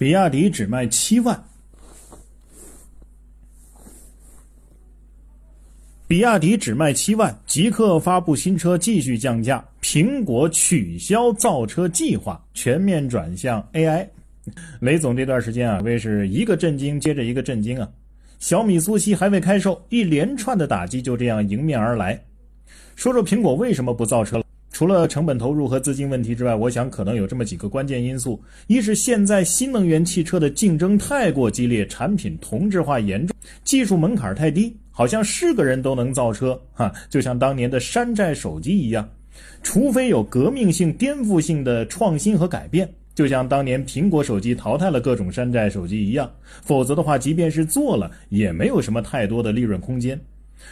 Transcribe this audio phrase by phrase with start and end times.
[0.00, 1.38] 比亚迪只卖七万。
[6.08, 14.08] 比亚迪只卖七万，极客发布新车继续降价，苹果取消造车计划，全面转向 AI。
[14.80, 17.86] 雷总这段时间啊，为是一个震惊接着一个震惊啊！
[18.38, 22.18] 小米苏七还未开售，一连串的打击就这样迎面而来。
[22.96, 24.44] 说说苹果为什么不造车了？
[24.80, 39.06] 除了成本投入和资金问题之外，我想可能有这么几个关键因素：一是现在新能源汽车的竞争太过激烈，产品同质化严重，技术门槛太低，好像是个人都能造车，哈，就像当年的山寨手机一样。
[39.62, 50.18] 除非有革命性、颠覆性的创新和改变，就像当年苹果手机淘汰了各种山寨手机一样，否则的话，即便是做了，也没有什么太多的利润空间。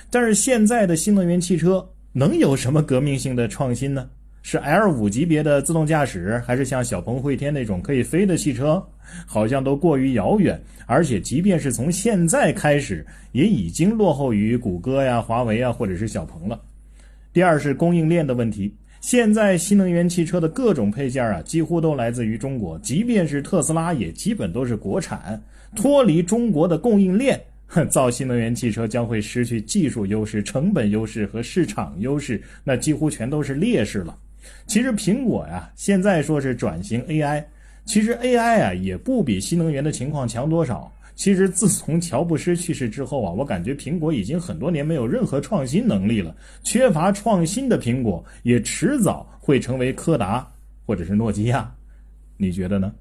[0.08, 1.86] 但是现在的新能源汽车。
[2.18, 4.10] 能有什么革命性的创新呢？
[4.42, 8.84] 是 L 五级别的自动驾驶，还是像小鹏汇天那种可以飞的汽车？
[9.24, 10.60] 好像都过于遥远。
[10.86, 16.60] 而且，即便是从现在开始，也已经落后于谷歌呀、华为啊，或者是小鹏了。
[17.32, 18.74] 第二是供应链的问题。
[19.00, 25.40] 现在新能源汽车的各种配件啊，几乎都来自于中国，即便是特斯拉，也基本都是国产。
[25.76, 27.40] 脱离中国的供应链。
[27.90, 34.16] 造新能源汽车将会失去技术优势、成本优势和市场优势，那几乎全都是劣势了。
[34.66, 37.44] 其实苹果呀，现在说是转型 AI，
[37.84, 40.90] 其实 AI 啊也不比新能源的情况强多少。
[41.14, 46.34] 其实自从乔布斯去世之后啊，我感觉苹果已经很多年没有任何创新能力了。
[46.62, 50.48] 缺乏创新的苹果，也迟早会成为柯达
[50.86, 51.70] 或者是诺基亚，
[52.36, 52.92] 你觉得呢？